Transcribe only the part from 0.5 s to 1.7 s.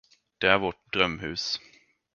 vårt drömhus.